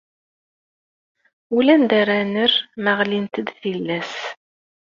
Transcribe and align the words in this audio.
Ulanda 1.57 1.95
ara 2.01 2.17
nerr, 2.33 2.53
ma 2.81 2.91
ɣlint-d 2.99 3.47
tillas. 3.61 4.13